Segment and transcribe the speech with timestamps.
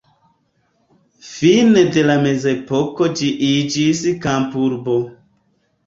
[1.33, 5.03] Fine de la mezepoko ĝi iĝis kampurbo.